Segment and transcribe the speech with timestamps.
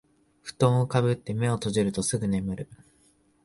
[0.41, 2.67] ふとんをかぶって目を閉じるとすぐ眠る